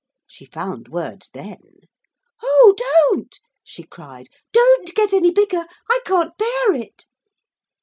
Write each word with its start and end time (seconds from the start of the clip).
She 0.25 0.45
found 0.47 0.87
words 0.87 1.29
then. 1.31 1.59
'Oh, 2.41 2.73
don't!' 2.75 3.39
she 3.63 3.83
cried. 3.83 4.29
'Don't 4.51 4.95
get 4.95 5.13
any 5.13 5.29
bigger. 5.29 5.67
I 5.91 5.99
can't 6.07 6.35
bear 6.39 6.73
it.' 6.73 7.05